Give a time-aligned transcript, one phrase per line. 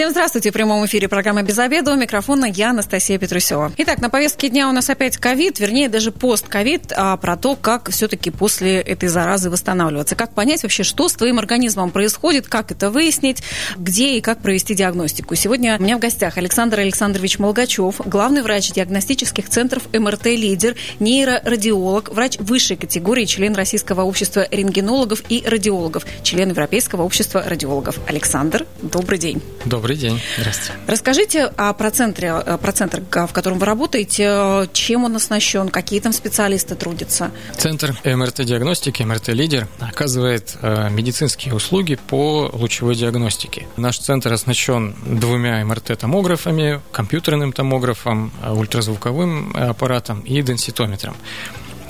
[0.00, 0.48] Всем здравствуйте.
[0.48, 1.92] В прямом эфире программы «Без обеда».
[1.92, 3.70] У микрофона я, Анастасия Петрусева.
[3.76, 7.90] Итак, на повестке дня у нас опять ковид, вернее, даже пост-ковид, а про то, как
[7.90, 10.16] все-таки после этой заразы восстанавливаться.
[10.16, 13.42] Как понять вообще, что с твоим организмом происходит, как это выяснить,
[13.76, 15.34] где и как провести диагностику.
[15.34, 22.08] Сегодня у меня в гостях Александр Александрович Молгачев, главный врач диагностических центров МРТ «Лидер», нейрорадиолог,
[22.08, 27.98] врач высшей категории, член Российского общества рентгенологов и радиологов, член Европейского общества радиологов.
[28.08, 29.42] Александр, добрый день.
[29.66, 30.20] Добрый Добрый день.
[30.38, 30.80] Здравствуйте.
[30.86, 36.76] Расскажите о процентре, про центр, в котором вы работаете, чем он оснащен, какие там специалисты
[36.76, 37.32] трудятся?
[37.56, 43.66] Центр МРТ-диагностики, МРТ-лидер, оказывает э, медицинские услуги по лучевой диагностике.
[43.76, 51.16] Наш центр оснащен двумя МРТ-томографами, компьютерным томографом, э, ультразвуковым аппаратом и денситометром.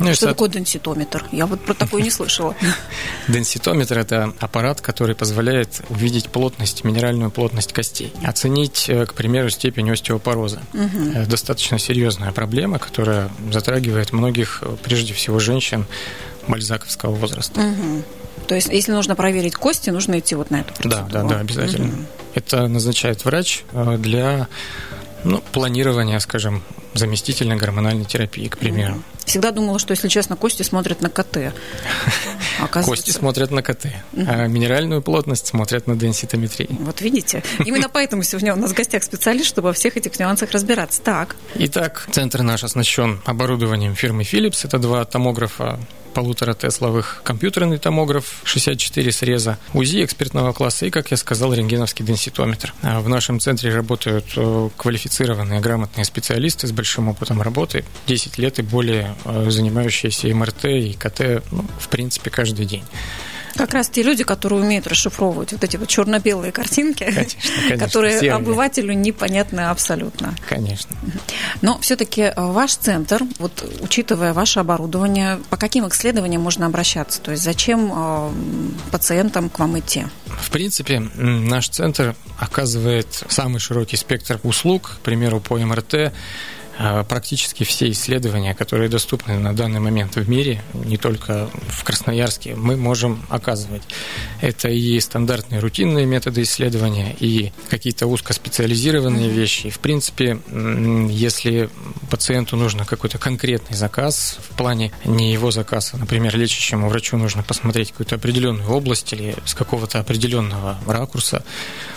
[0.01, 1.25] Ну, что такое денситометр?
[1.31, 2.55] Я вот про такое не слышала.
[3.29, 9.91] Денситометр– это аппарат, который позволяет увидеть плотность, минеральную плотность костей, оценить, э, к примеру, степень
[9.91, 10.61] остеопороза.
[10.73, 11.27] Угу.
[11.27, 15.87] Достаточно серьезная проблема, которая затрагивает многих, э, прежде всего, женщин
[16.49, 17.61] бальзаковского возраста.
[17.61, 18.03] Угу.
[18.49, 21.09] То есть, если нужно проверить кости, нужно идти вот на эту процедуру?
[21.13, 21.89] Да, да, да, обязательно.
[21.89, 22.05] Угу.
[22.35, 23.65] Это назначает врач
[23.99, 24.49] для
[25.25, 26.63] ну, планирования, скажем,
[26.95, 29.03] заместительной гормональной терапии, к примеру.
[29.25, 31.55] Всегда думала, что, если честно, кости смотрят на КТ.
[32.85, 33.87] Кости смотрят на КТ,
[34.27, 36.69] а минеральную плотность смотрят на денситометрии.
[36.81, 37.43] Вот видите?
[37.65, 41.01] Именно поэтому сегодня у нас в гостях специалист, чтобы во всех этих нюансах разбираться.
[41.03, 41.37] Так.
[41.55, 44.61] Итак, центр наш оснащен оборудованием фирмы Philips.
[44.65, 45.79] Это два томографа
[46.11, 52.75] полутора тесловых компьютерный томограф 64 среза, УЗИ экспертного класса и, как я сказал, рентгеновский денситометр.
[52.83, 58.59] А в нашем центре работают э, квалифицированные, грамотные специалисты с большим опытом работы, 10 лет
[58.59, 62.85] и более э, занимающиеся МРТ и КТ, ну, в принципе, каждый день.
[63.61, 67.39] Как раз те люди, которые умеют расшифровывать вот эти вот черно-белые картинки, конечно,
[67.69, 70.35] конечно, которые обывателю непонятны абсолютно.
[70.49, 70.97] Конечно.
[71.61, 77.21] Но все-таки э, ваш центр, вот учитывая ваше оборудование, по каким исследованиям можно обращаться?
[77.21, 78.31] То есть зачем э,
[78.93, 80.07] пациентам к вам идти?
[80.25, 86.15] В принципе, наш центр оказывает самый широкий спектр услуг, к примеру, по МРТ,
[87.09, 92.77] практически все исследования, которые доступны на данный момент в мире, не только в Красноярске, мы
[92.77, 93.83] можем оказывать.
[94.41, 99.67] Это и стандартные рутинные методы исследования, и какие-то узкоспециализированные вещи.
[99.67, 100.39] И, в принципе,
[101.11, 101.69] если
[102.09, 107.91] пациенту нужно какой-то конкретный заказ, в плане не его заказа, например, лечащему врачу нужно посмотреть
[107.91, 111.45] какую-то определенную область или с какого-то определенного ракурса.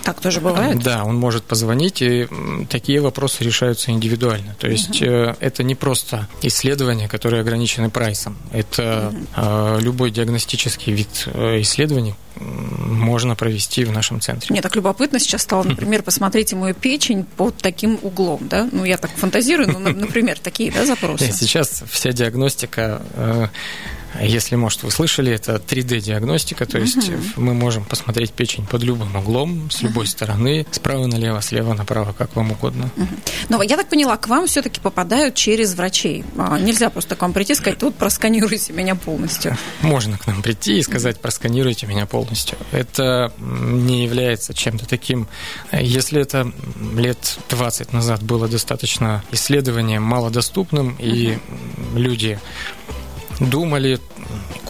[0.04, 0.84] Так тоже бывает?
[0.84, 2.28] Да, он может позвонить, и
[2.70, 4.56] такие вопросы решаются индивидуально.
[4.60, 5.36] То есть угу.
[5.40, 8.38] это не просто исследования, которые ограничены прайсом.
[8.52, 9.80] Это угу.
[9.80, 14.48] любой диагностический вид э, исследований можно провести в нашем центре.
[14.50, 18.68] Мне так любопытно сейчас стало, например, посмотрите мою печень под таким углом, да?
[18.72, 21.32] Ну, я так фантазирую, ну, например, такие, да, запросы?
[21.32, 23.02] Сейчас вся диагностика
[24.22, 27.18] если, может, вы слышали, это 3D-диагностика, то есть угу.
[27.38, 30.12] мы можем посмотреть печень под любым углом, с любой угу.
[30.12, 32.90] стороны, справа налево, слева направо, как вам угодно.
[32.96, 33.08] Угу.
[33.50, 36.24] Но я так поняла, к вам все-таки попадают через врачей.
[36.38, 39.58] А, нельзя просто к вам прийти и сказать, тут просканируйте меня полностью.
[39.82, 42.58] Можно к нам прийти и сказать, просканируйте меня полностью.
[42.72, 45.28] Это не является чем-то таким.
[45.72, 46.52] Если это
[46.96, 51.38] лет 20 назад было достаточно исследованием малодоступным, и
[51.96, 52.40] люди
[53.50, 54.00] думали,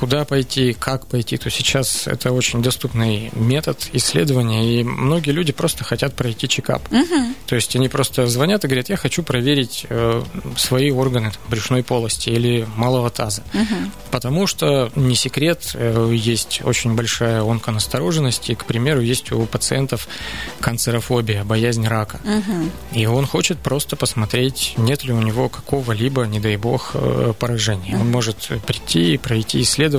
[0.03, 5.85] куда пойти, как пойти, то сейчас это очень доступный метод исследования, и многие люди просто
[5.85, 6.91] хотят пройти чекап.
[6.91, 7.33] Угу.
[7.45, 10.21] То есть они просто звонят и говорят, я хочу проверить э,
[10.57, 13.43] свои органы там, брюшной полости или малого таза.
[13.53, 13.91] Угу.
[14.11, 20.09] Потому что, не секрет, э, есть очень большая онконастороженность, и, к примеру, есть у пациентов
[20.59, 22.19] канцерофобия, боязнь рака.
[22.25, 22.99] Угу.
[22.99, 27.93] И он хочет просто посмотреть, нет ли у него какого-либо, не дай бог, э, поражения.
[27.93, 28.01] Угу.
[28.01, 29.92] Он может прийти и пройти исследование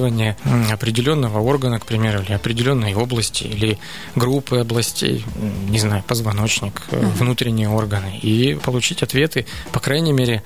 [0.70, 3.78] определенного органа, к примеру, или определенной области, или
[4.14, 5.24] группы областей,
[5.68, 7.06] не знаю, позвоночник, угу.
[7.18, 10.42] внутренние органы, и получить ответы, по крайней мере,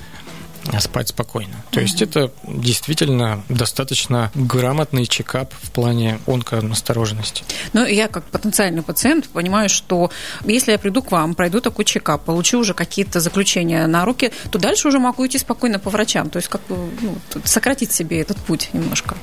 [0.81, 1.65] спать спокойно.
[1.71, 7.45] То есть это действительно достаточно грамотный чекап в плане онконастороженности.
[7.73, 10.11] Ну, я как потенциальный пациент понимаю, что
[10.45, 14.59] если я приду к вам, пройду такой чекап, получу уже какие-то заключения на руки, то
[14.59, 16.31] дальше уже могу идти спокойно по врачам.
[16.31, 19.17] То есть как бы ну, сократить себе этот путь немножко.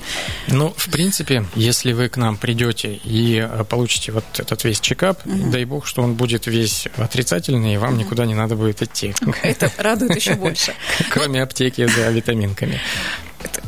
[0.47, 5.25] Ну, в принципе, если вы к нам придете и э, получите вот этот весь чекап,
[5.25, 5.51] угу.
[5.51, 8.01] дай бог, что он будет весь отрицательный, и вам угу.
[8.01, 9.13] никуда не надо будет идти.
[9.41, 10.73] Это радует еще больше.
[11.09, 12.79] Кроме аптеки за витаминками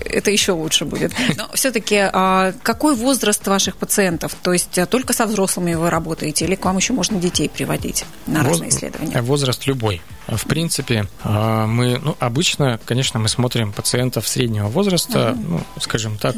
[0.09, 1.13] это еще лучше будет.
[1.37, 4.35] Но все-таки а, какой возраст ваших пациентов?
[4.41, 8.05] То есть а, только со взрослыми вы работаете или к вам еще можно детей приводить
[8.25, 8.51] на Воз...
[8.51, 9.21] разные исследования?
[9.21, 10.01] Возраст любой.
[10.27, 15.45] В принципе, а, мы, ну, обычно, конечно, мы смотрим пациентов среднего возраста, uh-huh.
[15.47, 16.35] ну, скажем так,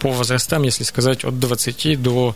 [0.00, 2.34] по возрастам, если сказать, от 20 до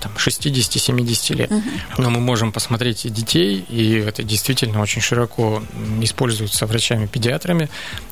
[0.00, 1.50] там, 60-70 лет.
[1.50, 1.62] Угу.
[1.98, 5.62] Но мы можем посмотреть и детей, и это действительно очень широко
[6.02, 7.70] используется врачами-педиатрами.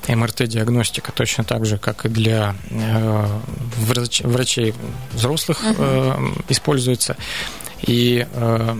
[0.09, 3.41] МРТ-диагностика точно так же, как и для э,
[3.79, 4.75] врач, врачей
[5.13, 5.75] взрослых угу.
[5.79, 7.17] э, используется.
[7.83, 8.77] И э,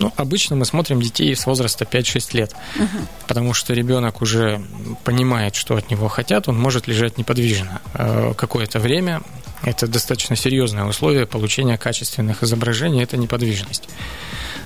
[0.00, 3.06] ну, обычно мы смотрим детей с возраста 5-6 лет, угу.
[3.28, 4.60] потому что ребенок уже
[5.04, 9.22] понимает, что от него хотят, он может лежать неподвижно э, какое-то время.
[9.64, 13.88] Это достаточно серьезное условие получения качественных изображений, это неподвижность.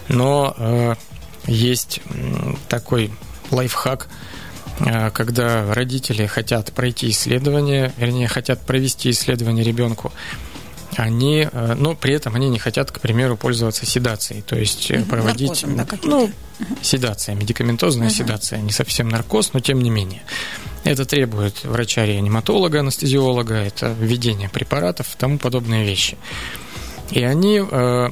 [0.09, 0.95] Но э,
[1.47, 2.00] есть
[2.69, 3.12] такой
[3.50, 4.09] лайфхак,
[4.81, 10.12] э, когда родители хотят пройти исследование, вернее, хотят провести исследование ребенку,
[10.97, 15.05] они, э, но при этом они не хотят, к примеру, пользоваться седацией, то есть угу,
[15.05, 16.31] проводить, наркозом, да, ну,
[16.83, 18.15] седация, медикаментозная угу.
[18.15, 20.23] седация, не совсем наркоз, но тем не менее.
[20.88, 26.17] Это требует врача-реаниматолога, анестезиолога, это введение препаратов и тому подобные вещи.
[27.11, 28.08] И они, э,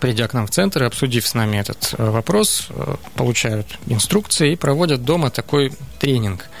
[0.00, 2.68] придя к нам в центр и обсудив с нами этот вопрос,
[3.14, 6.46] получают инструкции и проводят дома такой тренинг–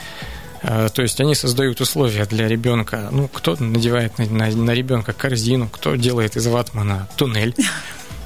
[0.64, 3.08] Э, то есть они создают условия для ребенка.
[3.12, 7.54] Ну, кто надевает на, на, на ребенка корзину, кто делает из ватмана туннель.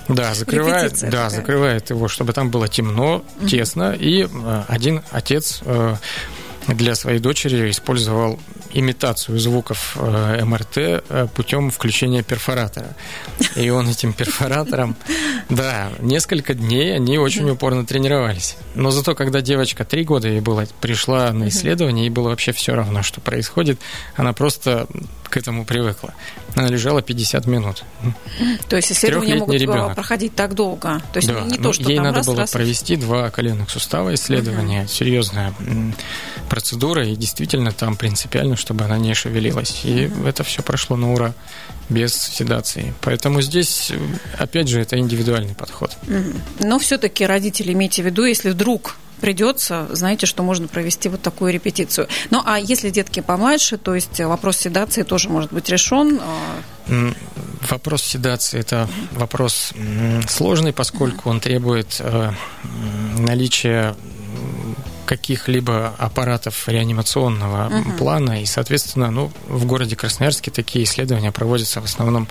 [0.08, 1.28] Да, закрывает, да, такая.
[1.28, 5.96] закрывает его, чтобы там было темно, тесно, и э, один отец э,
[6.68, 8.38] для своей дочери использовал
[8.72, 12.94] имитацию звуков э, МРТ э, путем включения перфоратора.
[13.56, 14.96] И он этим перфоратором,
[15.48, 18.56] да, несколько дней они очень упорно тренировались.
[18.74, 22.74] Но зато, когда девочка три года ей было, пришла на исследование, ей было вообще все
[22.74, 23.80] равно, что происходит.
[24.16, 24.86] Она просто
[25.28, 26.14] к этому привыкла.
[26.54, 27.84] Она лежала 50 минут.
[28.68, 29.94] То есть исследования могут э, ребенок.
[29.94, 31.00] проходить так долго?
[31.12, 32.50] То есть да, не то, что ей там надо раз, было раз...
[32.50, 34.88] провести два коленных сустава исследования, угу.
[34.88, 35.54] серьезная
[36.48, 39.82] процедура, и действительно там принципиально, чтобы она не шевелилась.
[39.84, 40.26] И угу.
[40.26, 41.34] это все прошло на ура
[41.88, 42.94] без седации.
[43.00, 43.92] Поэтому здесь,
[44.38, 45.96] опять же, это индивидуальный подход.
[46.60, 51.52] Но все-таки родители имейте в виду, если вдруг придется, знаете, что можно провести вот такую
[51.52, 52.08] репетицию.
[52.30, 56.20] Ну, а если детки помладше, то есть вопрос седации тоже может быть решен?
[56.22, 57.12] А?
[57.68, 59.72] Вопрос седации– это вопрос
[60.28, 62.32] сложный, поскольку он требует э,
[63.18, 63.96] наличия
[65.08, 67.96] каких-либо аппаратов реанимационного uh-huh.
[67.96, 72.28] плана, и, соответственно, ну, в городе Красноярске такие исследования проводятся в основном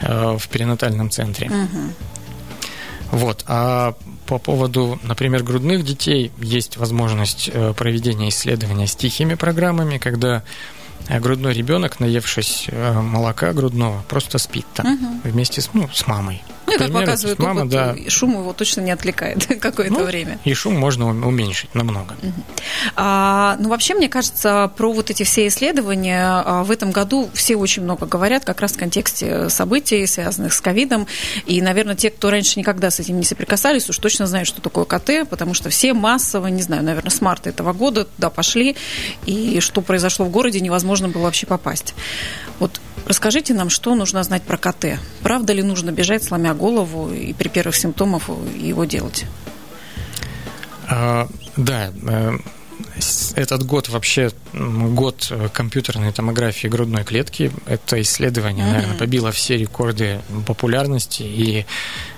[0.00, 1.48] э, в перинатальном центре.
[1.48, 1.92] Uh-huh.
[3.10, 3.44] Вот.
[3.46, 3.94] А
[4.26, 10.42] по поводу, например, грудных детей есть возможность э, проведения исследования с тихими программами, когда
[11.08, 15.28] э, грудной ребенок, наевшись молока грудного, просто спит там угу.
[15.28, 16.42] вместе с, ну, с мамой.
[16.66, 17.96] Ну, как показывает мама, опыт, да.
[18.08, 20.38] шум его точно не отвлекает какое-то ну, время.
[20.44, 22.12] И шум можно уменьшить намного.
[22.22, 22.32] Угу.
[22.96, 27.56] А, ну, вообще, мне кажется, про вот эти все исследования а, в этом году все
[27.56, 31.06] очень много говорят как раз в контексте событий, связанных с ковидом.
[31.46, 34.84] И, наверное, те, кто раньше никогда с этим не соприкасались, уж точно знают, что такое
[34.84, 38.76] КТ, потому что все массово, не знаю, наверное, с марта этого года туда пошли,
[39.26, 41.94] и что произошло в городе, невозможно было вообще попасть.
[42.58, 44.98] Вот Расскажите нам, что нужно знать про КТ.
[45.22, 49.26] Правда ли нужно бежать, сломя голову, и при первых симптомах его делать?
[50.88, 52.38] А, да, э,
[53.36, 57.50] этот год вообще год компьютерной томографии грудной клетки.
[57.66, 58.72] Это исследование, mm-hmm.
[58.72, 61.66] наверное, побило все рекорды популярности, и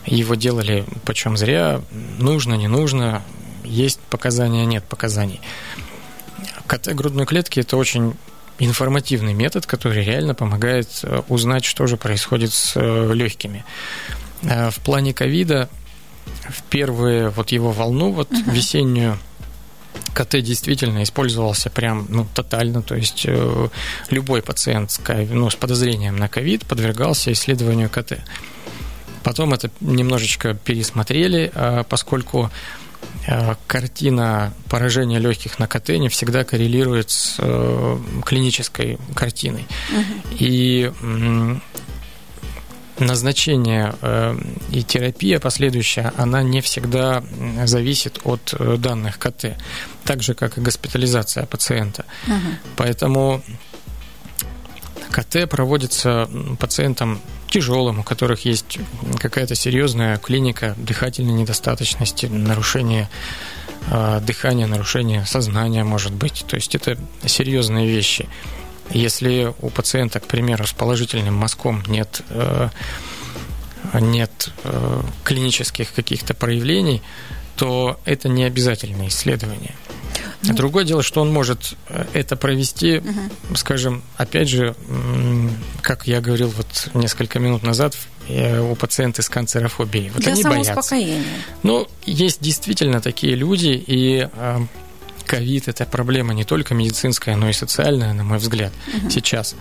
[0.05, 1.83] его делали почем зря.
[2.19, 3.23] Нужно, не нужно,
[3.65, 5.41] есть показания, нет показаний.
[6.67, 8.15] КТ грудной клетки– это очень
[8.59, 13.65] информативный метод, который реально помогает э, узнать, что же происходит с э, легкими.
[14.43, 15.69] Э, в плане ковида
[16.49, 18.53] в первую вот его волну, вот uh-huh.
[18.53, 19.19] весеннюю,
[20.15, 23.69] КТ действительно использовался прям ну, тотально, то есть э,
[24.11, 28.19] любой пациент с, ну, с подозрением на ковид подвергался исследованию КТ.
[29.23, 32.51] Потом это немножечко пересмотрели, э, поскольку
[33.67, 37.41] картина поражения легких на КТ не всегда коррелирует с
[38.25, 39.67] клинической картиной.
[39.91, 40.37] Угу.
[40.39, 40.93] И
[42.99, 44.37] назначение э,
[44.73, 47.23] и терапия последующая, она не всегда
[47.65, 49.57] зависит от э, данных КТ,
[50.05, 52.05] так же, как и госпитализация пациента.
[52.27, 52.75] Угу.
[52.77, 53.43] Поэтому
[55.11, 58.79] КТ проводится пациентам тяжелым, у которых есть
[59.19, 63.09] какая-то серьезная клиника дыхательной недостаточности, нарушение
[63.91, 66.45] э, дыхания, нарушение сознания, может быть.
[66.47, 68.29] То есть это серьезные вещи.
[68.91, 72.69] Если у пациента, к примеру, с положительным мазком нет, э,
[73.95, 77.03] нет э, клинических каких-то проявлений,
[77.57, 79.75] то это не обязательное исследование.
[80.55, 83.57] Другое дело, что он может э, это провести, угу.
[83.57, 84.75] скажем, опять же,
[85.83, 87.97] как я говорил вот несколько минут назад,
[88.29, 90.11] у пациентов с канцерофобией.
[90.11, 90.73] Вот Для они боятся.
[91.63, 94.29] Ну, есть действительно такие люди, и
[95.27, 99.11] ковид– это проблема не только медицинская, но и социальная, на мой взгляд, угу.
[99.11, 99.55] сейчас.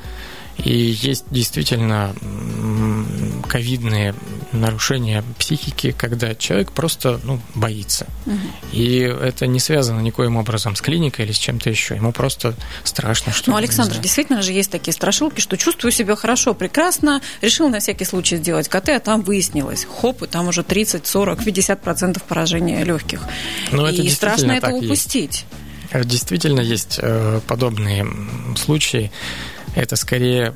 [0.58, 2.15] И есть действительно
[3.48, 4.15] ковидные
[4.56, 8.08] нарушения психики, когда человек просто ну, боится.
[8.26, 8.36] Угу.
[8.74, 11.96] И это не связано никоим образом с клиникой или с чем-то еще.
[11.96, 13.52] Ему просто страшно, что...
[13.52, 18.06] Ну, Александр, действительно же есть такие страшилки, что чувствую себя хорошо, прекрасно, решил на всякий
[18.06, 22.84] случай сделать КТ, а там выяснилось, хоп, и там уже 30, 40, 50 процентов поражения
[22.84, 23.22] легких.
[23.72, 25.46] Но и страшно это упустить.
[25.94, 26.08] Есть.
[26.08, 28.06] Действительно есть э, подобные
[28.58, 29.12] случаи.
[29.76, 30.54] Это скорее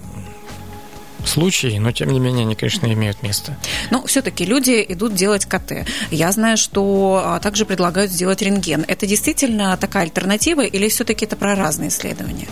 [1.25, 3.57] случаи, но тем не менее они, конечно, имеют место.
[3.91, 5.87] Но все-таки люди идут делать КТ.
[6.11, 8.85] Я знаю, что а, также предлагают сделать рентген.
[8.87, 12.47] Это действительно такая альтернатива или все-таки это про разные исследования?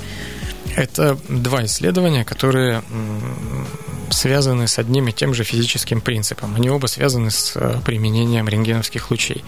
[0.76, 2.84] Это два исследования, которые
[4.12, 6.56] связаны с одним и тем же физическим принципом.
[6.56, 9.44] Они оба связаны с э, применением рентгеновских лучей.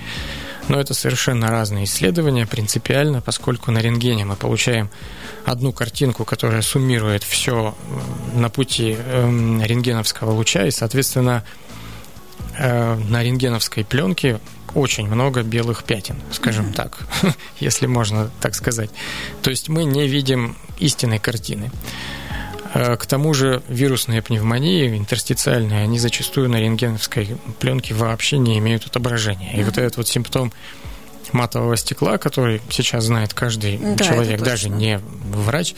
[0.70, 4.90] Но это совершенно разные исследования, принципиально, поскольку на рентгене мы получаем
[5.44, 7.76] одну картинку, которая суммирует все
[8.36, 11.44] на пути эм, рентгеновского луча, и, соответственно,
[12.58, 14.40] э, на рентгеновской пленке
[14.76, 16.74] очень много белых пятен, скажем mm-hmm.
[16.74, 17.00] так,
[17.60, 18.92] если можно так сказать.
[19.42, 21.72] То есть мы не видим истинной картины.
[22.74, 28.86] Э, к тому же вирусные пневмонии, интерстициальные, они зачастую на рентгеновской пленке вообще не имеют
[28.86, 29.54] отображения.
[29.56, 30.54] И вот этот вот симптом
[31.32, 35.00] матового стекла, который сейчас знает каждый да, человек, даже не
[35.32, 35.76] врач,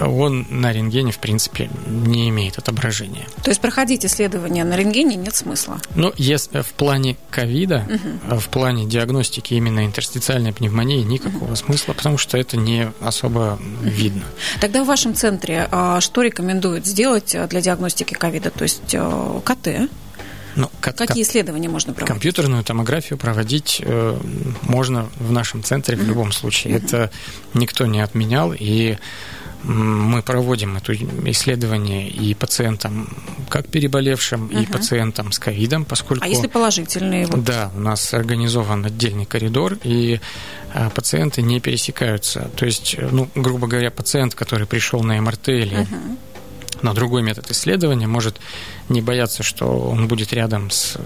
[0.00, 3.26] он на рентгене, в принципе, не имеет отображения.
[3.42, 5.78] То есть проходить исследования на рентгене нет смысла?
[5.94, 8.40] Ну, если в плане ковида, угу.
[8.40, 11.56] в плане диагностики именно интерстициальной пневмонии никакого угу.
[11.56, 14.22] смысла, потому что это не особо видно.
[14.60, 18.50] Тогда в вашем центре а, что рекомендуют сделать для диагностики ковида?
[18.50, 19.90] То есть э, КТ?
[20.56, 22.08] Ну, как, Какие исследования можно проводить?
[22.08, 24.18] Компьютерную томографию проводить э,
[24.62, 26.74] можно в нашем центре в любом случае.
[26.74, 27.10] Это
[27.54, 28.98] никто не отменял, и
[29.62, 33.08] мы проводим это исследование и пациентам,
[33.48, 34.58] как переболевшим, угу.
[34.58, 36.24] и пациентам с ковидом, поскольку...
[36.24, 37.26] А если положительные?
[37.26, 37.44] Вот...
[37.44, 40.20] Да, у нас организован отдельный коридор, и
[40.72, 42.50] а, пациенты не пересекаются.
[42.56, 46.16] То есть, ну, грубо говоря, пациент, который пришел на МРТ или угу.
[46.82, 48.40] на другой метод исследования, может
[48.88, 50.96] не бояться, что он будет рядом с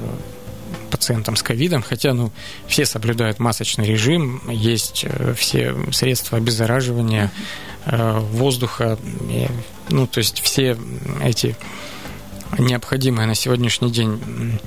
[0.94, 2.30] пациентам с ковидом, хотя ну,
[2.68, 7.32] все соблюдают масочный режим, есть э, все средства обеззараживания
[7.84, 8.96] э, воздуха,
[9.88, 10.78] ну, то есть все
[11.20, 11.56] эти
[12.58, 14.60] необходимые на сегодняшний день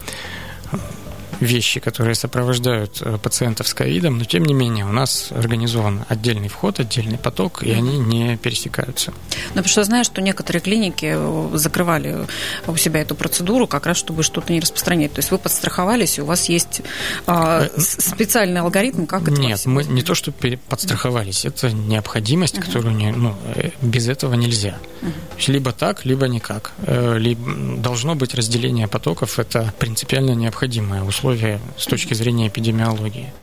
[1.39, 6.48] вещи, которые сопровождают э, пациентов с ковидом, но тем не менее у нас организован отдельный
[6.48, 9.12] вход, отдельный поток, и они не пересекаются.
[9.50, 12.27] Ну, потому что я знаю, что некоторые клиники э, закрывали
[12.65, 15.13] у себя эту процедуру как раз, чтобы что-то не распространять.
[15.13, 16.82] То есть вы подстраховались, и у вас есть
[17.25, 20.32] а, э, специальный алгоритм, как это Нет, мы не то, что
[20.70, 22.65] подстраховались, это необходимость, uh-huh.
[22.65, 23.36] которую не, ну,
[23.82, 24.77] без этого нельзя.
[25.01, 25.51] Uh-huh.
[25.51, 26.72] Либо так, либо никак.
[26.88, 33.34] Либо должно быть разделение потоков, это принципиально необходимое условие условия с точки зрения эпидемиологии.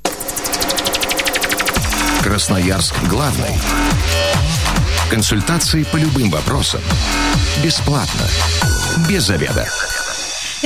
[2.22, 3.58] Красноярск главный.
[5.10, 6.80] Консультации по любым вопросам.
[7.62, 8.26] Бесплатно.
[9.06, 9.68] Без заведа.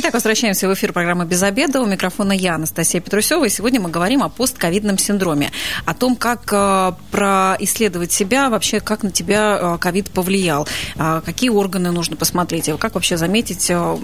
[0.01, 1.81] Итак, возвращаемся в эфир программы «Без обеда».
[1.81, 3.47] У микрофона я, Анастасия Петрусева.
[3.47, 5.51] И сегодня мы говорим о постковидном синдроме.
[5.87, 10.69] О том, как э, происследовать себя, вообще, как на тебя э, ковид повлиял.
[10.95, 12.71] Э, какие органы нужно посмотреть.
[12.79, 13.97] Как вообще заметить, э,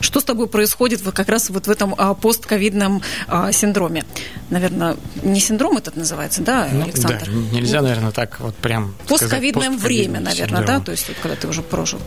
[0.00, 4.04] что с тобой происходит вот как раз вот в этом э, постковидном э, синдроме.
[4.50, 7.24] Наверное, не синдром этот называется, да, ну, Александр?
[7.24, 10.66] Да, нельзя, наверное, так вот прям Постковидное время, наверное, синдром.
[10.66, 10.84] да?
[10.84, 12.00] То есть, вот, когда ты уже прожил.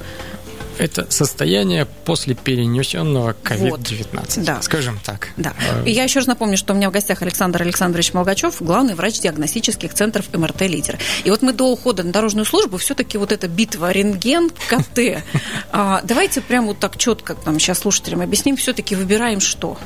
[0.82, 4.64] Это состояние после перенесенного COVID-19, вот, да.
[4.64, 5.30] скажем так.
[5.38, 5.54] Да.
[5.86, 9.20] Э, я еще раз напомню, что у меня в гостях Александр Александрович Молгачев, главный врач
[9.20, 10.98] диагностических центров МРТ «Лидер».
[11.24, 15.24] И вот мы до ухода на дорожную службу все-таки вот эта битва рентген-КТ.
[15.74, 19.78] А, давайте прямо вот так четко там сейчас слушателям объясним, все-таки выбираем что?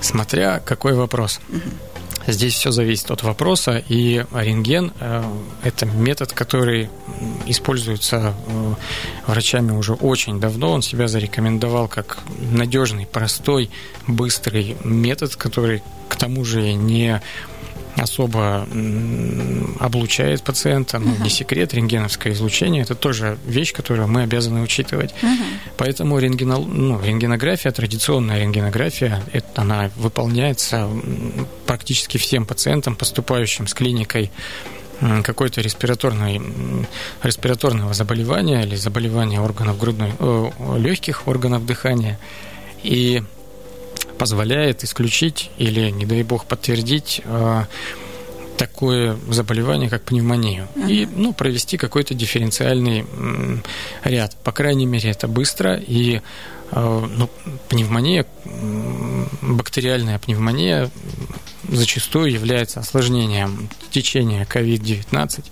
[0.00, 1.40] Смотря какой вопрос.
[1.48, 1.60] Угу.
[2.30, 5.24] Здесь все зависит от вопроса, и рентген э,–
[5.64, 6.90] это метод, который
[7.46, 8.74] используется э,
[9.26, 10.72] врачами уже очень давно.
[10.72, 13.70] Он себя зарекомендовал как надежный, простой,
[14.06, 17.22] быстрый метод, который к тому же не
[17.98, 18.66] особо
[19.80, 20.98] облучает пациента.
[20.98, 25.14] Ну, не секрет, рентгеновское излучение– это тоже вещь, которую мы обязаны учитывать.
[25.76, 30.88] Поэтому рентгено, ну, рентгенография, традиционная рентгенография, это, она выполняется
[31.66, 34.30] практически всем пациентам, поступающим с клиникой
[35.22, 36.40] какой-то респираторной,
[37.22, 42.18] респираторного заболевания или заболевания органов грудной, э, легких органов дыхания.
[42.82, 43.22] И
[44.18, 47.64] позволяет исключить или, не дай бог, подтвердить э,
[48.56, 50.68] такое заболевание, как пневмонию.
[50.74, 50.90] Uh-huh.
[50.90, 53.06] И ну, провести какой-то дифференциальный
[54.04, 54.36] ряд.
[54.42, 55.76] По крайней мере, это быстро.
[55.76, 56.20] И
[56.72, 57.30] э, ну,
[57.68, 58.26] пневмония,
[59.40, 60.90] бактериальная пневмония
[61.68, 65.44] зачастую является осложнением течения COVID-19.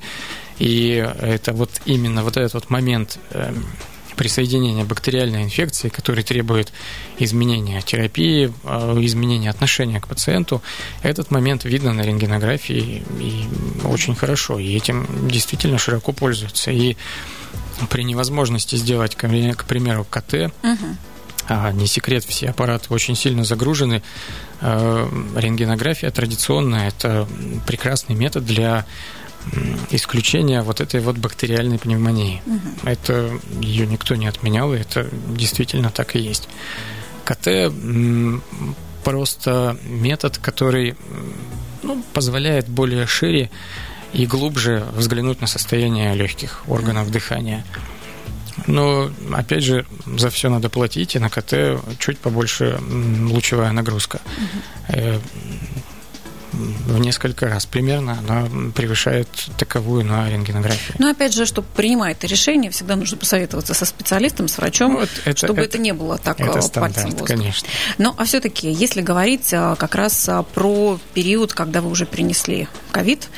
[0.59, 3.67] И это вот именно вот этот вот момент эм,
[4.17, 6.73] присоединения бактериальной инфекции, который требует
[7.19, 10.63] изменения терапии, э, изменения отношения к пациенту,
[11.03, 13.45] этот момент видно на рентгенографии и
[13.87, 14.59] очень хорошо.
[14.59, 16.71] И этим действительно широко пользуются.
[16.71, 16.97] И
[17.91, 20.97] при невозможности сделать, к примеру, КТ, угу.
[21.49, 24.03] А, не секрет, все аппараты очень сильно загружены.
[24.61, 27.29] Э, рентгенография традиционная– это
[27.67, 28.85] прекрасный метод для
[29.91, 32.43] исключение вот этой вот бактериальной пневмонии.
[32.47, 32.89] Угу.
[32.89, 36.49] Это ее никто не отменял, и это действительно так и есть.
[37.25, 37.73] КТ
[39.05, 40.97] просто метод, который
[41.83, 43.51] ну, позволяет более шире
[44.13, 47.65] и глубже взглянуть на состояние легких органов дыхания.
[48.67, 52.79] Но, опять же, за все надо платить, и на КТ чуть побольше
[53.31, 54.21] лучевая нагрузка.
[54.89, 55.03] Угу
[56.57, 60.95] в несколько раз примерно она превышает таковую на рентгенографии.
[60.99, 65.11] Но опять же, чтобы принимать это решение, всегда нужно посоветоваться со специалистом, с врачом, вот
[65.25, 67.69] это, чтобы это, это не было так это стандарт, пальцем конечно.
[67.99, 72.69] Ну, а все-таки, если говорить э, как раз э, про период, когда вы уже перенесли
[72.91, 73.29] ковид,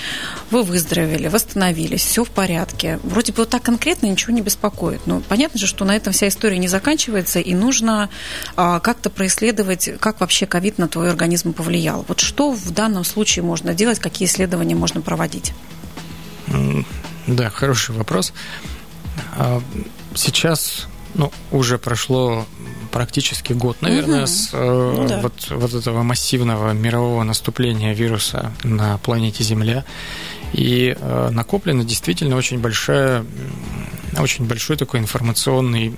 [0.50, 3.00] вы выздоровели, восстановились, все в порядке.
[3.02, 5.06] Вроде бы вот так конкретно ничего не беспокоит.
[5.06, 8.08] Но понятно же, что на этом вся история не заканчивается, и нужно
[8.54, 12.04] как-то происследовать, как вообще ковид на твой организм повлиял.
[12.08, 15.52] Вот что в данном случае можно делать, какие исследования можно проводить?
[17.26, 18.32] Да, хороший вопрос.
[19.36, 19.60] А,
[20.14, 22.46] сейчас ну, уже прошло
[22.90, 24.26] практически год, наверное, угу.
[24.26, 25.20] с э, ну, да.
[25.20, 29.84] вот, вот этого массивного мирового наступления вируса на планете Земля.
[30.52, 33.26] И э, накоплено действительно очень большая,
[34.18, 35.94] очень большой такой информационный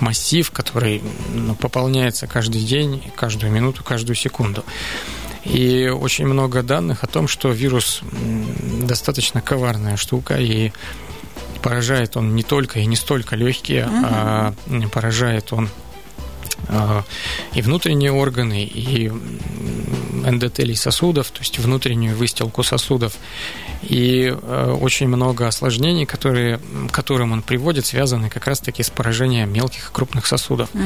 [0.00, 1.02] массив, который
[1.34, 4.64] ну, пополняется каждый день, каждую минуту, каждую секунду.
[5.48, 8.00] И очень много данных о том, что вирус
[8.82, 10.72] достаточно коварная штука, и
[11.62, 13.94] поражает он не только и не столько легкие, угу.
[14.04, 14.54] а
[14.92, 15.68] поражает он
[16.68, 17.04] а,
[17.54, 19.08] и внутренние органы, и
[20.24, 23.14] эндотелий сосудов, то есть внутреннюю выстилку сосудов.
[23.82, 29.52] И э, очень много осложнений, которые, к которым он приводит, связаны как раз-таки с поражением
[29.52, 30.68] мелких и крупных сосудов.
[30.74, 30.82] Угу.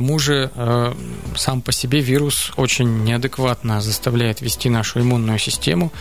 [0.00, 0.94] Тому же э,
[1.36, 5.92] сам по себе вирус очень неадекватно заставляет вести нашу иммунную систему.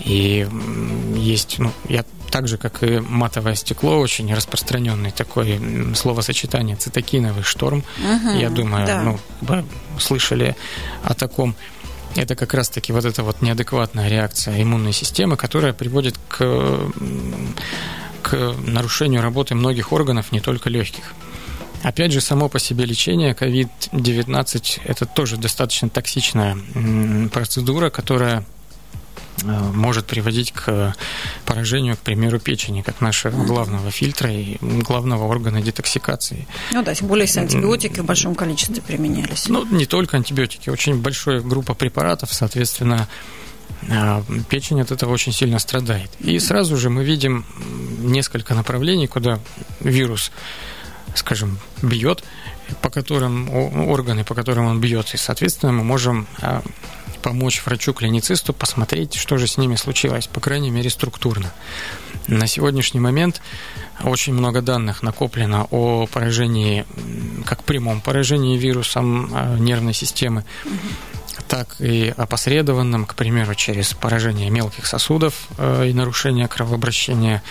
[0.00, 0.48] И
[1.14, 5.60] есть, ну, я так же, как и матовое стекло, очень распространенный такое
[5.94, 7.84] словосочетание цитокиновый шторм.
[7.98, 9.02] Угу, я думаю, да.
[9.02, 9.64] ну, вы
[10.00, 10.56] слышали
[11.04, 11.54] о таком.
[12.16, 16.90] Это как раз-таки вот эта вот неадекватная реакция иммунной системы, которая приводит к,
[18.22, 21.14] к нарушению работы многих органов, не только легких.
[21.82, 26.56] Опять же, само по себе лечение COVID-19 это тоже достаточно токсичная
[27.32, 28.44] процедура, которая
[29.42, 30.94] э, может приводить к
[31.44, 36.48] поражению, к примеру, печени, как нашего главного фильтра и главного органа детоксикации.
[36.72, 39.48] Ну да, тем более если антибиотики в большом количестве применялись.
[39.48, 43.06] Ну, не только антибиотики, очень большая группа препаратов, соответственно,
[43.82, 46.10] э, печень от этого очень сильно страдает.
[46.20, 47.44] И сразу же мы видим
[47.98, 49.38] несколько направлений, куда
[49.80, 50.32] вирус
[51.16, 52.24] скажем, бьет,
[52.82, 53.50] по которым
[53.88, 56.62] органы, по которым он бьет, и, соответственно, мы можем а,
[57.22, 61.52] помочь врачу-клиницисту посмотреть, что же с ними случилось, по крайней мере, структурно.
[62.28, 63.40] На сегодняшний момент
[64.02, 66.84] очень много данных накоплено о поражении,
[67.44, 70.44] как прямом поражении вирусом э, нервной системы,
[71.48, 77.42] так и опосредованном, к примеру, через поражение мелких сосудов э, и нарушение кровообращения,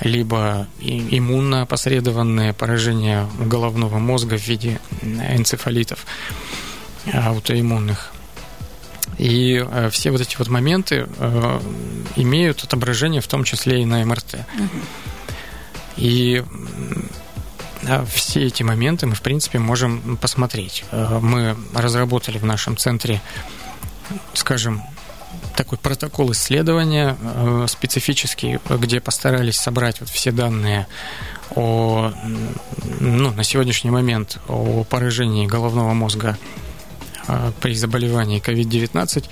[0.00, 6.04] либо иммунно опосредованное поражение головного мозга в виде энцефалитов
[7.12, 8.12] аутоиммунных.
[9.16, 11.60] И э, все вот эти вот моменты э,
[12.16, 14.36] имеют отображение в том числе и на МРТ.
[15.96, 16.44] И э,
[18.06, 20.84] все эти моменты мы, в принципе, можем посмотреть.
[20.90, 23.20] Э, мы разработали в нашем центре,
[24.34, 24.82] скажем,
[25.56, 30.86] такой протокол исследования э, специфический, где постарались собрать вот все данные
[31.54, 32.12] о,
[33.00, 36.36] ну, на сегодняшний момент о поражении головного мозга
[37.28, 39.24] Э, при заболевании COVID-19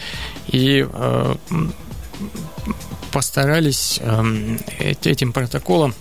[0.49, 0.87] и
[3.11, 5.95] постарались э, этим протоколом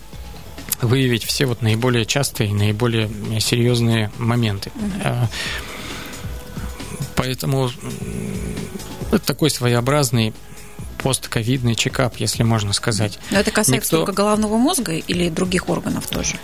[0.82, 3.08] выявить все вот наиболее частые и наиболее
[3.40, 4.70] серьезные моменты.
[4.74, 5.28] Угу.
[7.16, 7.70] Поэтому
[9.10, 10.34] это такой своеобразный
[10.98, 13.18] постковидный чекап, если можно сказать.
[13.30, 13.98] Но это касается Никто...
[13.98, 16.36] только головного мозга или других органов тоже?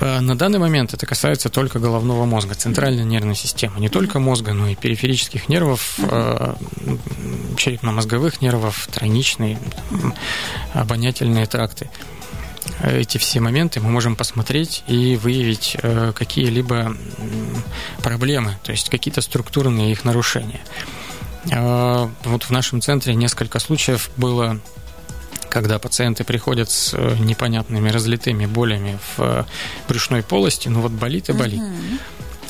[0.00, 3.80] Э, на данный момент это касается только головного мозга, центральной нервной системы.
[3.80, 6.54] Не только мозга, но и периферических нервов, э,
[7.56, 9.58] черепно-мозговых нервов, тройничные,
[10.72, 11.90] обонятельные тракты.
[12.82, 16.96] Эти все моменты мы можем посмотреть и выявить э, какие-либо
[18.02, 20.60] проблемы, то есть какие-то структурные их нарушения.
[21.44, 24.60] Вот в нашем центре несколько случаев было
[25.56, 29.44] когда пациенты приходят с э, непонятными разлитыми болями в э,
[29.88, 31.62] брюшной полости, ну вот болит и болит.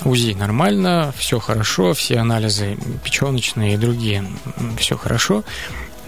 [0.05, 4.27] УЗИ нормально, все хорошо, все анализы печеночные и другие,
[4.77, 5.45] все хорошо.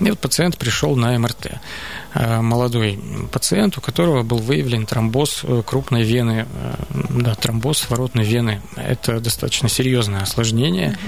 [0.00, 1.60] И вот пациент пришел на МРТ.
[2.14, 2.98] Э, молодой
[3.32, 6.46] пациент, у которого был выявлен тромбоз крупной вены,
[6.90, 8.62] да, тромбоз воротной вены.
[8.76, 10.98] Это достаточно серьезное осложнение.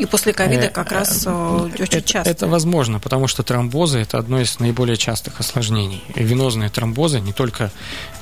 [0.00, 2.30] И после ковида э, как раз э, очень это, часто.
[2.30, 6.02] Это возможно, потому что тромбозы– это одно из наиболее частых осложнений.
[6.14, 7.70] Венозные тромбозы, не только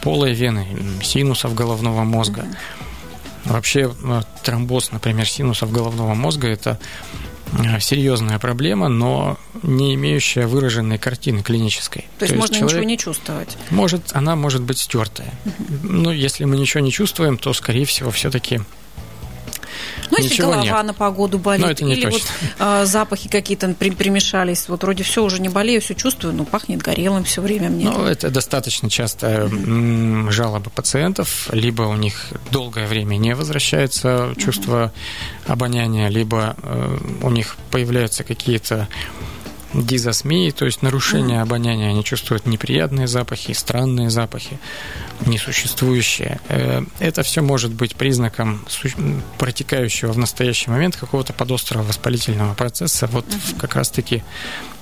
[0.02, 0.66] полые вены,
[1.04, 2.46] синусов головного мозга.
[3.44, 6.80] Вообще э, тромбоз, например, синусов головного мозга– это
[7.80, 12.02] серьезная проблема, но не имеющая выраженной картины клинической.
[12.18, 13.56] То, То есть, можно ничего не чувствовать?
[13.70, 15.32] Может, она может быть стертая.
[15.82, 18.60] Но если мы ничего не чувствуем, то, скорее всего, все-таки
[20.10, 20.86] ну, если Ничего голова нет.
[20.86, 22.18] на погоду болит, но это не или точно.
[22.40, 26.44] вот э, запахи какие-то при, примешались, вот вроде все уже не болею, все чувствую, но
[26.44, 27.84] пахнет горелым все время мне.
[27.84, 30.30] Ну, это достаточно часто mm-hmm.
[30.30, 34.92] жалобы пациентов, либо у них долгое время не возвращается чувство
[35.46, 35.52] mm-hmm.
[35.52, 38.88] обоняния, либо э, у них появляются какие-то
[39.74, 44.58] дизосмии, то есть нарушение обоняния, они чувствуют неприятные запахи, странные запахи,
[45.26, 46.40] несуществующие.
[46.48, 48.64] Э, это все может быть признаком
[49.38, 53.26] протекающего в настоящий момент какого-то подострого воспалительного процесса, вот
[53.58, 54.22] как раз-таки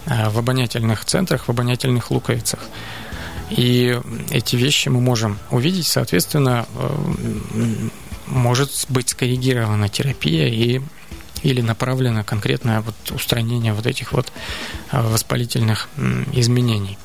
[0.06, 2.60] э, в обонятельных центрах, в обонятельных луковицах.
[3.50, 7.88] И эти вещи мы можем увидеть, соответственно, э,
[8.26, 10.80] может быть скоррегирована терапия и
[11.42, 14.32] или направлено конкретное вот устранение вот этих вот
[14.90, 15.88] а, воспалительных
[16.32, 16.98] изменений.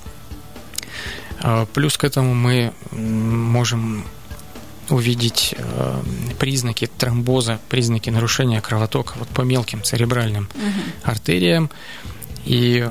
[1.42, 4.06] А, плюс к этому мы можем
[4.90, 6.04] увидеть а,
[6.40, 10.82] признаки тромбоза, признаки нарушения кровотока вот по мелким церебральным угу.
[11.04, 11.70] артериям.
[12.46, 12.90] И,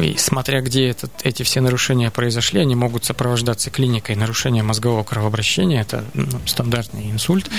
[0.00, 5.82] и смотря где этот, эти все нарушения произошли, они могут сопровождаться клиникой нарушения мозгового кровообращения,
[5.82, 7.54] это ну, стандартный инсульт, угу.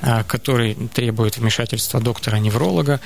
[0.00, 3.00] А, который требует вмешательства доктора-невролога,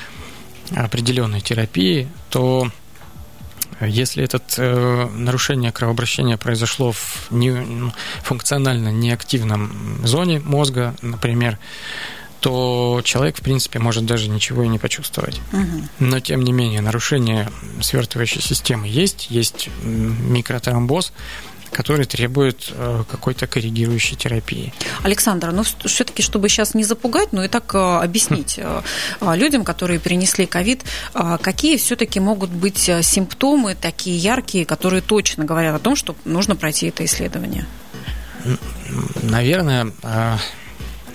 [0.74, 2.70] определенной терапии, то
[3.81, 11.59] если это э, нарушение кровообращения произошло в не, функционально неактивном зоне мозга, например,
[12.40, 15.40] то человек, в принципе, может даже ничего и не почувствовать.
[15.52, 15.88] Угу.
[16.00, 17.50] Но, тем не менее, нарушение
[17.81, 21.12] свертывающей системы есть, есть микротромбоз,
[21.72, 24.72] который требует э, какой-то коррегирующей терапии.
[25.02, 28.82] Александр, ну все-таки, чтобы сейчас не запугать, но и так э, объяснить э,
[29.35, 30.82] людям, которые перенесли ковид,
[31.40, 36.88] какие все-таки могут быть симптомы такие яркие, которые точно говорят о том, что нужно пройти
[36.88, 37.66] это исследование?
[39.22, 39.92] Наверное,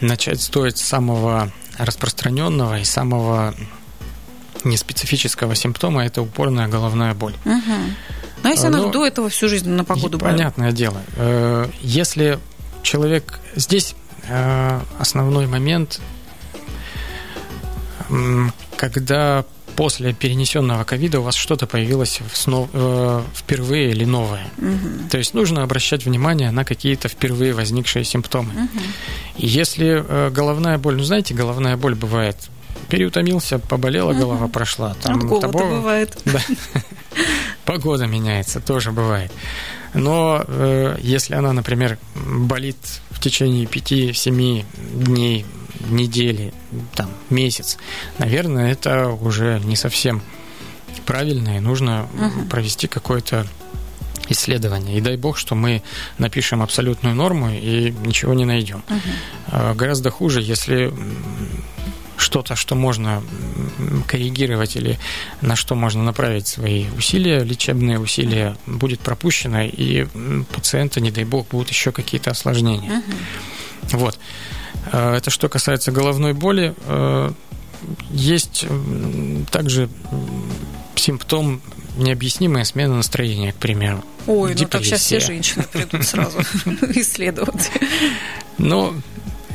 [0.02, 3.54] начать стоит с самого распространенного и самого
[4.64, 7.36] неспецифического симптома это упорная головная боль.
[7.46, 7.74] Угу.
[8.48, 10.38] Ну, а если она ну, до этого всю жизнь на погоду болела?
[10.38, 11.02] Понятное дело.
[11.18, 12.40] Э, если
[12.82, 13.40] человек...
[13.56, 13.96] Здесь
[14.30, 16.00] э, основной момент,
[18.78, 19.44] когда
[19.76, 24.48] после перенесенного ковида у вас что-то появилось снов, э, впервые или новое.
[24.58, 25.10] Угу.
[25.12, 28.54] То есть нужно обращать внимание на какие-то впервые возникшие симптомы.
[28.54, 28.84] Угу.
[29.38, 32.38] И если э, головная боль, ну знаете, головная боль бывает
[32.90, 34.20] переутомился, поболела угу.
[34.20, 34.96] голова, прошла.
[35.02, 36.18] Там От голода того, бывает.
[36.26, 36.40] Да.
[37.66, 39.32] Погода меняется, тоже бывает.
[39.94, 42.78] Но э, если она, например, болит
[43.10, 45.46] в течение 5-7 дней,
[45.90, 46.54] недели,
[46.96, 47.78] там, месяц,
[48.18, 50.22] наверное, это уже не совсем
[51.06, 52.48] правильно, и нужно угу.
[52.50, 53.46] провести какое-то
[54.30, 54.98] исследование.
[54.98, 55.82] И дай бог, что мы
[56.18, 58.84] напишем абсолютную норму и ничего не найдем.
[58.90, 59.76] Угу.
[59.76, 60.94] Гораздо хуже, если
[62.18, 63.24] что-то, что можно
[64.08, 65.00] коррегировать или
[65.42, 70.08] на что можно направить свои усилия, лечебные усилия, будет пропущено, и
[70.54, 72.92] пациента, не дай бог, будут еще какие-то осложнения.
[72.92, 73.98] Uh-huh.
[73.98, 74.20] Вот.
[74.92, 76.74] Э, это что касается головной боли.
[76.86, 77.32] Э,
[78.10, 78.66] есть
[79.52, 79.90] также
[80.96, 81.62] симптом
[81.98, 84.04] необъяснимая смена настроения, к примеру.
[84.26, 84.64] Ой, Депрессия.
[84.64, 86.40] ну так сейчас все женщины придут сразу
[86.96, 87.72] исследовать.
[88.58, 88.94] Но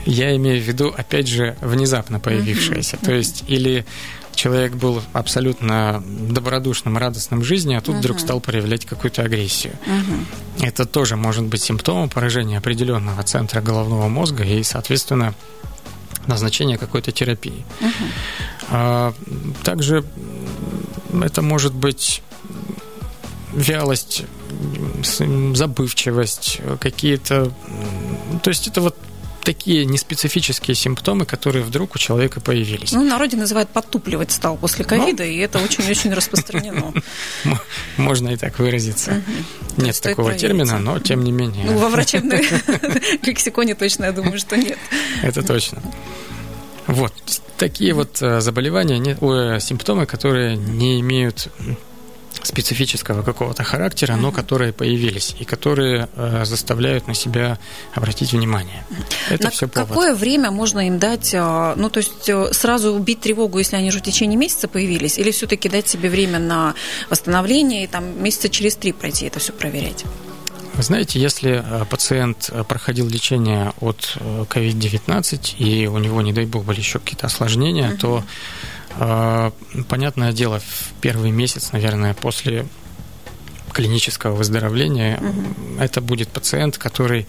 [0.04, 2.96] я имею в виду, опять же, внезапно появившееся.
[2.96, 3.86] То есть, или
[4.34, 7.98] человек был абсолютно добродушным, радостным в жизни, а тут uh-huh.
[7.98, 9.74] вдруг стал проявлять какую-то агрессию.
[9.86, 10.66] Uh-huh.
[10.66, 15.34] Это тоже может быть симптомом поражения определенного центра головного мозга и, соответственно,
[16.26, 17.64] назначения какой-то терапии.
[17.80, 17.92] Uh-huh.
[18.70, 19.14] А,
[19.62, 20.04] также
[21.12, 22.22] это может быть
[23.52, 24.24] вялость,
[25.54, 27.52] забывчивость, какие-то...
[28.42, 28.96] То есть это вот
[29.42, 32.92] такие неспецифические симптомы, которые вдруг у человека появились.
[32.92, 36.92] Ну, народе называют подтупливать стал после ковида, ну, и это очень-очень распространено.
[37.96, 39.22] Можно и так выразиться.
[39.76, 41.64] Нет такого термина, но тем не менее.
[41.64, 42.46] Ну, во врачебной
[43.22, 44.78] лексиконе точно, я думаю, что нет.
[45.22, 45.83] Это точно.
[46.87, 47.12] Вот.
[47.59, 48.98] Такие вот э, заболевания,
[49.61, 51.48] симптомы, которые не имеют
[52.42, 57.59] специфического какого-то характера, но которые появились и которые э, заставляют на себя
[57.94, 58.85] обратить внимание.
[59.31, 59.88] Это на все повод.
[59.88, 63.88] какое время можно им дать, э, ну то есть э, сразу убить тревогу, если они
[63.88, 66.74] уже в течение месяца появились, или все-таки дать себе время на
[67.11, 70.05] восстановление и там месяца через три пройти это все проверять?
[70.74, 76.64] Вы знаете, если э, пациент проходил лечение от COVID-19 и у него, не дай бог,
[76.64, 77.98] были еще какие-то осложнения, uh-huh.
[77.98, 78.24] то
[79.88, 82.66] понятное дело, в первый месяц, наверное, после
[83.72, 85.81] клинического выздоровления, угу.
[85.81, 87.26] это будет пациент, который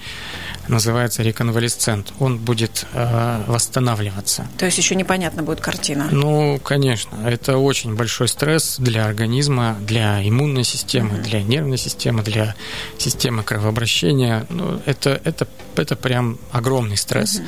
[0.67, 2.13] называется реконвалесцент.
[2.19, 4.47] Он будет э, восстанавливаться.
[4.57, 6.09] То есть еще непонятна будет картина?
[6.11, 7.15] Ну, конечно.
[7.25, 11.23] Это очень большой стресс для организма, для иммунной системы, угу.
[11.23, 12.55] для нервной системы, для
[12.97, 14.45] системы кровообращения.
[14.49, 17.37] Ну, это, это, это прям огромный стресс.
[17.37, 17.45] Угу.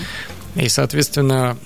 [0.55, 1.57] И, соответственно,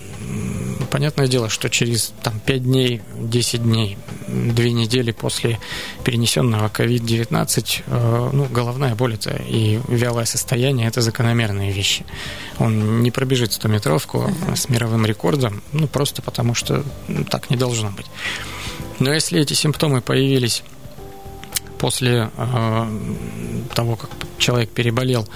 [0.90, 3.98] понятное дело, что через там, 5 дней, 10 дней,
[4.28, 5.60] 2 недели после
[6.04, 12.06] перенесенного COVID-19, э, ну, головная боль это и вялое состояние– это закономерные вещи.
[12.58, 14.56] Он не пробежит 100-метровку uh-huh.
[14.56, 16.84] с мировым рекордом, ну, просто потому что
[17.30, 18.08] так не должно быть.
[19.00, 20.64] Но если эти симптомы появились
[21.78, 22.88] после э,
[23.74, 25.28] того, как человек переболел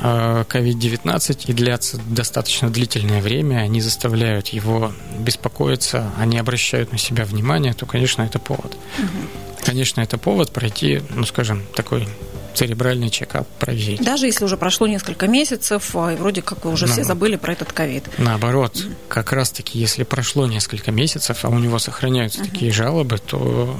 [0.00, 7.74] COVID-19 и длятся достаточно длительное время, они заставляют его беспокоиться, они обращают на себя внимание,
[7.74, 8.76] то, конечно, это повод.
[8.98, 9.64] Угу.
[9.64, 12.08] Конечно, это повод пройти, ну, скажем, такой
[12.54, 14.02] церебральный чекап проверить.
[14.02, 17.36] Даже если уже прошло несколько месяцев, а, и вроде как вы уже Но, все забыли
[17.36, 18.04] про этот ковид.
[18.18, 22.50] Наоборот, как раз-таки, если прошло несколько месяцев, а у него сохраняются mm-hmm.
[22.50, 23.76] такие жалобы, то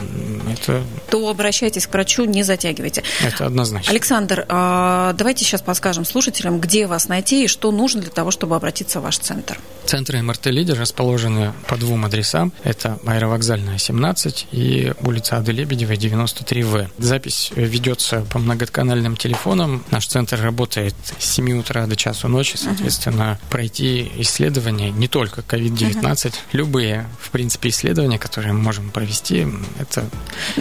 [0.50, 0.82] это...
[1.10, 3.02] То обращайтесь к врачу, не затягивайте.
[3.22, 3.90] Это однозначно.
[3.90, 8.56] Александр, а, давайте сейчас подскажем слушателям, где вас найти и что нужно для того, чтобы
[8.56, 9.58] обратиться в ваш центр.
[9.84, 12.52] Центры МРТ-лидер расположены по двум адресам.
[12.62, 16.88] Это аэровокзальная, 17 и улица Ады Лебедевой, 93В.
[16.98, 19.84] Запись ведется по много многоканальным телефоном.
[19.90, 23.50] Наш центр работает с 7 утра до часу ночи, соответственно, uh-huh.
[23.50, 26.34] пройти исследования не только COVID-19, uh-huh.
[26.52, 29.46] любые, в принципе, исследования, которые мы можем провести,
[29.78, 30.08] это...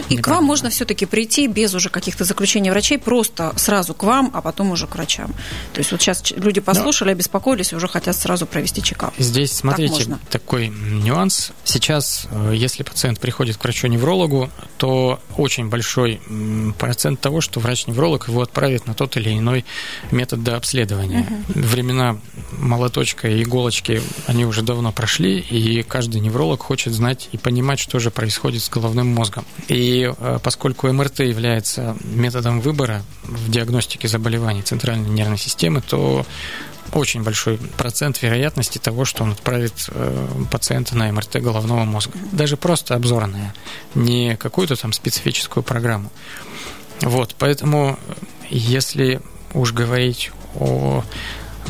[0.10, 4.32] И к вам можно все-таки прийти без уже каких-то заключений врачей, просто сразу к вам,
[4.34, 5.34] а потом уже к врачам.
[5.74, 7.14] То есть вот сейчас люди послушали, Но...
[7.14, 9.14] обеспокоились, уже хотят сразу провести чекап.
[9.20, 11.52] Здесь, смотрите, так такой нюанс.
[11.64, 16.20] Сейчас, э, если пациент приходит к врачу-неврологу, то очень большой
[16.80, 19.66] процент того, что врач невролог его отправит на тот или иной
[20.12, 21.28] метод до обследования.
[21.50, 21.60] Угу.
[21.60, 22.18] Времена
[22.52, 28.00] молоточка и иголочки, они уже давно прошли, и каждый невролог хочет знать и понимать, что
[28.00, 29.46] же происходит с головным мозгом.
[29.68, 36.26] И э, поскольку МРТ является методом выбора в диагностике заболеваний центральной нервной системы, то
[36.94, 42.14] очень большой процент вероятности того, что он отправит э, пациента на МРТ головного мозга.
[42.32, 43.54] Даже просто обзорная,
[43.96, 46.12] не какую-то там специфическую программу.
[47.02, 47.98] Вот, поэтому
[48.50, 49.22] если
[49.54, 51.04] уж говорить о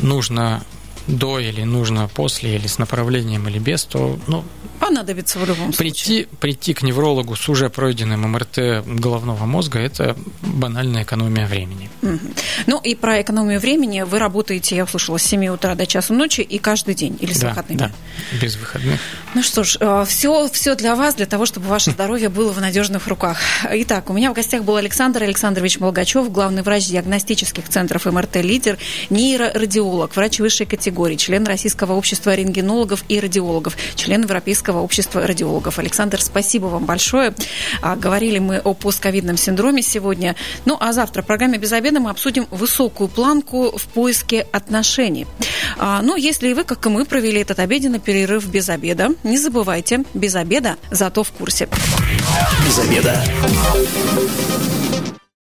[0.00, 0.62] нужно
[1.06, 4.44] до или нужно после, или с направлением, или без, то ну,
[4.78, 6.26] понадобится в любом прийти, случае.
[6.40, 11.88] Прийти к неврологу с уже пройденным МРТ головного мозга– это банальная экономия времени.
[12.02, 12.18] Угу.
[12.66, 16.40] Ну и про экономию времени вы работаете, я услышала, с 7 утра до часу ночи
[16.40, 17.78] и каждый день, или с да, выходными?
[17.78, 17.92] Да,
[18.40, 19.00] без выходных.
[19.34, 22.60] Ну что ж, все, э, все для вас, для того, чтобы ваше здоровье было в
[22.60, 23.38] надежных руках.
[23.70, 28.78] Итак, у меня в гостях был Александр Александрович Молгачев, главный врач диагностических центров МРТ «Лидер»,
[29.10, 35.78] нейрорадиолог, врач высшей категории, член Российского общества рентгенологов и радиологов, член Европейского общества радиологов.
[35.78, 37.34] Александр, спасибо вам большое.
[37.80, 40.36] А, говорили мы о постковидном синдроме сегодня.
[40.64, 45.26] Ну, а завтра в программе «Без обеда» мы обсудим высокую планку в поиске отношений.
[45.78, 49.38] А, ну, если и вы, как и мы, провели этот обеденный перерыв без обеда, не
[49.38, 51.68] забывайте, без обеда, зато в курсе.
[52.66, 53.22] Без обеда.